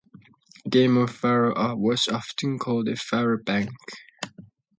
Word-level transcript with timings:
A 0.65 0.69
game 0.69 0.97
of 0.97 1.11
faro 1.11 1.75
was 1.75 2.07
often 2.07 2.57
called 2.57 2.87
a 2.89 2.95
"faro 2.95 3.37
bank". 3.37 3.69